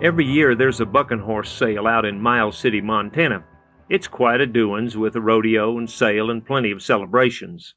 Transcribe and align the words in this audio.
Every 0.00 0.24
year 0.24 0.54
there's 0.54 0.78
a 0.80 0.86
bucking 0.86 1.18
horse 1.18 1.50
sale 1.50 1.88
out 1.88 2.04
in 2.04 2.20
Miles 2.20 2.56
City, 2.56 2.80
Montana. 2.80 3.42
It's 3.88 4.06
quite 4.06 4.40
a 4.40 4.46
doings 4.46 4.96
with 4.96 5.16
a 5.16 5.20
rodeo 5.20 5.76
and 5.76 5.90
sale 5.90 6.30
and 6.30 6.46
plenty 6.46 6.70
of 6.70 6.84
celebrations. 6.84 7.74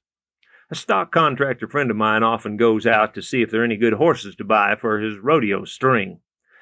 A 0.70 0.76
stock 0.76 1.12
contractor 1.12 1.68
friend 1.68 1.90
of 1.90 1.98
mine 1.98 2.22
often 2.22 2.58
goes 2.58 2.86
out 2.86 3.16
to 3.16 3.24
see 3.24 3.42
if 3.42 3.50
there 3.50 3.62
are 3.62 3.66
any 3.66 3.76
good 3.76 3.94
horses 3.94 4.36
to 4.36 4.44
buy 4.44 4.76
for 4.80 5.00
his 5.00 5.18
rodeo 5.18 5.66
string. 5.66 6.20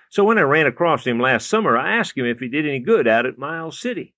So 0.09 0.23
when 0.23 0.37
I 0.37 0.43
ran 0.43 0.65
across 0.65 1.05
him 1.05 1.19
last 1.19 1.49
summer, 1.49 1.77
I 1.77 1.97
asked 1.97 2.17
him 2.17 2.25
if 2.25 2.39
he 2.39 2.47
did 2.47 2.65
any 2.65 2.79
good 2.79 3.05
out 3.05 3.25
at 3.25 3.37
Miles 3.37 3.77
City. 3.77 4.15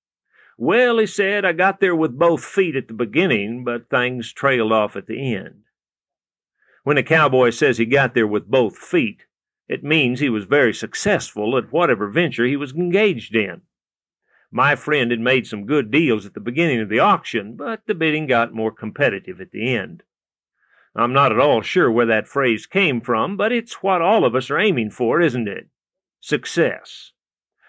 Well, 0.59 0.99
he 0.99 1.07
said, 1.07 1.43
I 1.43 1.53
got 1.53 1.79
there 1.79 1.95
with 1.95 2.19
both 2.19 2.45
feet 2.45 2.75
at 2.75 2.87
the 2.87 2.93
beginning, 2.93 3.63
but 3.63 3.89
things 3.89 4.31
trailed 4.31 4.71
off 4.71 4.95
at 4.95 5.07
the 5.07 5.33
end. 5.35 5.63
When 6.83 6.99
a 6.99 7.03
cowboy 7.03 7.49
says 7.49 7.79
he 7.79 7.85
got 7.87 8.13
there 8.13 8.27
with 8.27 8.45
both 8.45 8.77
feet, 8.77 9.25
it 9.71 9.85
means 9.85 10.19
he 10.19 10.27
was 10.27 10.43
very 10.43 10.73
successful 10.73 11.57
at 11.57 11.71
whatever 11.71 12.09
venture 12.09 12.45
he 12.45 12.57
was 12.57 12.73
engaged 12.73 13.33
in. 13.33 13.61
My 14.51 14.75
friend 14.75 15.11
had 15.11 15.21
made 15.21 15.47
some 15.47 15.65
good 15.65 15.89
deals 15.89 16.25
at 16.25 16.33
the 16.33 16.41
beginning 16.41 16.81
of 16.81 16.89
the 16.89 16.99
auction, 16.99 17.55
but 17.55 17.87
the 17.87 17.95
bidding 17.95 18.27
got 18.27 18.53
more 18.53 18.73
competitive 18.73 19.39
at 19.39 19.51
the 19.51 19.73
end. 19.73 20.03
I'm 20.93 21.13
not 21.13 21.31
at 21.31 21.39
all 21.39 21.61
sure 21.61 21.89
where 21.89 22.05
that 22.07 22.27
phrase 22.27 22.65
came 22.65 22.99
from, 22.99 23.37
but 23.37 23.53
it's 23.53 23.81
what 23.81 24.01
all 24.01 24.25
of 24.25 24.35
us 24.35 24.51
are 24.51 24.59
aiming 24.59 24.91
for, 24.91 25.21
isn't 25.21 25.47
it? 25.47 25.69
Success. 26.19 27.13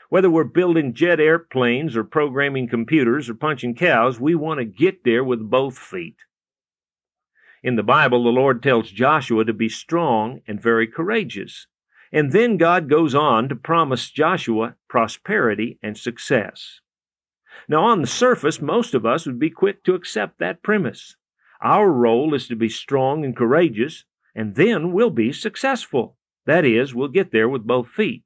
Whether 0.09 0.29
we're 0.29 0.43
building 0.43 0.95
jet 0.95 1.21
airplanes 1.21 1.97
or 1.97 2.03
programming 2.03 2.67
computers 2.67 3.31
or 3.31 3.35
punching 3.35 3.77
cows, 3.77 4.19
we 4.19 4.35
want 4.35 4.59
to 4.59 4.65
get 4.65 5.05
there 5.05 5.23
with 5.23 5.49
both 5.49 5.79
feet. 5.79 6.17
In 7.63 7.77
the 7.77 7.85
Bible, 7.85 8.25
the 8.25 8.31
Lord 8.31 8.61
tells 8.61 8.91
Joshua 8.91 9.45
to 9.45 9.53
be 9.53 9.69
strong 9.69 10.41
and 10.49 10.61
very 10.61 10.89
courageous. 10.89 11.69
And 12.13 12.33
then 12.33 12.59
God 12.59 12.91
goes 12.91 13.15
on 13.15 13.49
to 13.49 13.57
promise 13.57 14.11
Joshua 14.11 14.77
prosperity 14.89 15.79
and 15.83 15.97
success. 15.97 16.81
Now, 17.69 17.85
on 17.85 18.01
the 18.01 18.07
surface, 18.07 18.61
most 18.61 18.95
of 18.95 19.07
us 19.07 19.27
would 19.27 19.39
be 19.39 19.51
quick 19.51 19.83
to 19.85 19.95
accept 19.95 20.39
that 20.39 20.63
premise. 20.63 21.17
Our 21.63 21.91
role 21.91 22.35
is 22.35 22.49
to 22.49 22.57
be 22.57 22.69
strong 22.69 23.25
and 23.25 23.37
courageous, 23.37 24.05
and 24.35 24.57
then 24.57 24.93
we'll 24.93 25.11
be 25.11 25.33
successful. 25.33 26.17
That 26.45 26.65
is, 26.65 26.95
we'll 26.95 27.09
get 27.09 27.31
there 27.31 27.49
with 27.49 27.67
both 27.67 27.89
feet. 27.89 28.25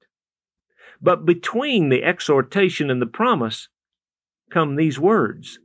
But 1.00 1.26
between 1.26 1.90
the 1.90 2.02
exhortation 2.02 2.90
and 2.90 3.02
the 3.02 3.06
promise 3.06 3.68
come 4.50 4.76
these 4.76 4.98
words 4.98 5.58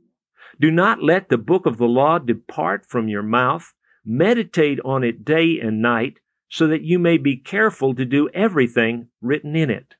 Do 0.60 0.70
not 0.70 1.02
let 1.02 1.28
the 1.28 1.38
book 1.38 1.66
of 1.66 1.78
the 1.78 1.86
law 1.86 2.18
depart 2.18 2.84
from 2.86 3.08
your 3.08 3.22
mouth. 3.22 3.72
Meditate 4.04 4.80
on 4.84 5.04
it 5.04 5.24
day 5.24 5.60
and 5.60 5.80
night, 5.80 6.18
so 6.52 6.66
that 6.66 6.82
you 6.82 6.98
may 6.98 7.16
be 7.16 7.34
careful 7.34 7.94
to 7.94 8.04
do 8.04 8.28
everything 8.34 9.08
written 9.22 9.56
in 9.56 9.70
it. 9.70 9.94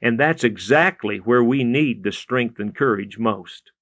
And 0.00 0.18
that's 0.18 0.42
exactly 0.42 1.18
where 1.18 1.44
we 1.44 1.64
need 1.64 2.02
the 2.02 2.12
strength 2.12 2.58
and 2.58 2.74
courage 2.74 3.18
most. 3.18 3.72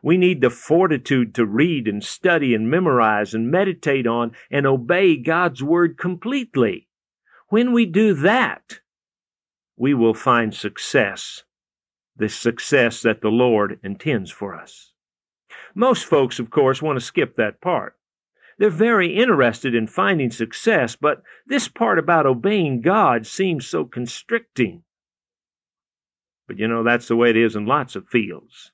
We 0.00 0.16
need 0.16 0.40
the 0.40 0.48
fortitude 0.48 1.34
to 1.34 1.44
read 1.44 1.88
and 1.88 2.04
study 2.04 2.54
and 2.54 2.70
memorize 2.70 3.34
and 3.34 3.50
meditate 3.50 4.06
on 4.06 4.36
and 4.48 4.64
obey 4.64 5.16
God's 5.16 5.60
Word 5.60 5.98
completely. 5.98 6.86
When 7.48 7.72
we 7.72 7.84
do 7.84 8.14
that, 8.14 8.78
we 9.76 9.92
will 9.92 10.14
find 10.14 10.54
success, 10.54 11.42
the 12.16 12.28
success 12.28 13.02
that 13.02 13.22
the 13.22 13.28
Lord 13.28 13.80
intends 13.82 14.30
for 14.30 14.54
us. 14.54 14.92
Most 15.74 16.04
folks, 16.04 16.38
of 16.38 16.48
course, 16.48 16.80
want 16.80 16.96
to 16.96 17.04
skip 17.04 17.34
that 17.36 17.60
part. 17.60 17.96
They're 18.58 18.70
very 18.70 19.14
interested 19.14 19.74
in 19.74 19.86
finding 19.86 20.30
success, 20.30 20.96
but 20.96 21.22
this 21.46 21.68
part 21.68 21.98
about 21.98 22.26
obeying 22.26 22.80
God 22.80 23.26
seems 23.26 23.66
so 23.66 23.84
constricting. 23.84 24.82
But 26.48 26.58
you 26.58 26.66
know, 26.66 26.82
that's 26.82 27.08
the 27.08 27.16
way 27.16 27.30
it 27.30 27.36
is 27.36 27.54
in 27.54 27.66
lots 27.66 27.96
of 27.96 28.08
fields. 28.08 28.72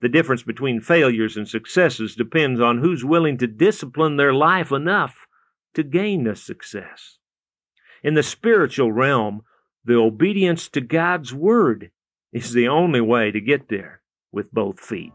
The 0.00 0.08
difference 0.08 0.42
between 0.42 0.80
failures 0.80 1.36
and 1.36 1.48
successes 1.48 2.16
depends 2.16 2.60
on 2.60 2.78
who's 2.78 3.04
willing 3.04 3.38
to 3.38 3.46
discipline 3.46 4.16
their 4.16 4.34
life 4.34 4.72
enough 4.72 5.26
to 5.74 5.82
gain 5.82 6.24
the 6.24 6.34
success. 6.34 7.18
In 8.02 8.14
the 8.14 8.22
spiritual 8.24 8.92
realm, 8.92 9.42
the 9.84 9.94
obedience 9.94 10.68
to 10.70 10.80
God's 10.80 11.32
Word 11.32 11.90
is 12.32 12.52
the 12.52 12.68
only 12.68 13.00
way 13.00 13.30
to 13.30 13.40
get 13.40 13.68
there 13.68 14.02
with 14.32 14.52
both 14.52 14.80
feet. 14.80 15.12